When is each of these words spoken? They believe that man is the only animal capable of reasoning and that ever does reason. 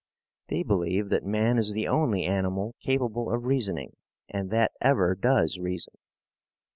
They 0.47 0.63
believe 0.63 1.09
that 1.09 1.23
man 1.27 1.59
is 1.59 1.73
the 1.73 1.87
only 1.87 2.23
animal 2.25 2.73
capable 2.81 3.31
of 3.31 3.45
reasoning 3.45 3.95
and 4.27 4.49
that 4.49 4.71
ever 4.81 5.13
does 5.13 5.59
reason. 5.59 5.93